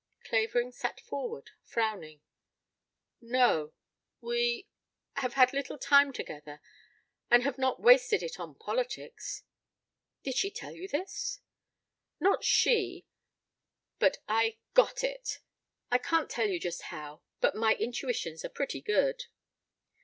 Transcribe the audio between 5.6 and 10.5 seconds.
time together and have not wasted it on politics. Did she